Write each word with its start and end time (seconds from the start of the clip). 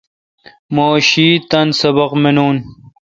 مہ 0.75 0.85
شی 1.09 1.27
تان 1.49 1.67
سبق 1.79 2.11
منون۔ 2.21 2.55